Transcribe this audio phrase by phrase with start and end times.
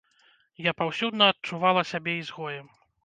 [0.67, 2.67] Я паўсюдна адчувала сябе ізгоем.